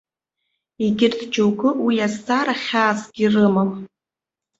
Егьырҭ 0.83 1.19
џьоукы 1.33 1.69
уи 1.85 1.95
азҵаара 2.05 2.55
хьаасгьы 2.63 3.21
ирымам. 3.27 3.69